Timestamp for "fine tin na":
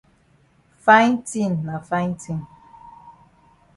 0.85-1.75